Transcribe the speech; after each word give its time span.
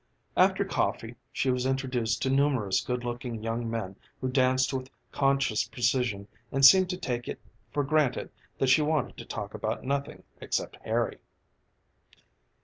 After 0.35 0.65
coffee 0.65 1.13
she 1.31 1.51
was 1.51 1.67
introduced 1.67 2.23
to 2.23 2.31
numerous 2.31 2.81
good 2.81 3.03
looking 3.03 3.43
young 3.43 3.69
men 3.69 3.97
who 4.19 4.29
danced 4.29 4.73
with 4.73 4.89
conscious 5.11 5.67
precision 5.67 6.27
and 6.51 6.65
seemed 6.65 6.89
to 6.89 6.97
take 6.97 7.27
it 7.27 7.39
for 7.71 7.83
granted 7.83 8.31
that 8.57 8.69
she 8.69 8.81
wanted 8.81 9.15
to 9.17 9.25
talk 9.25 9.53
about 9.53 9.83
nothing 9.83 10.23
except 10.41 10.77
Harry. 10.83 11.19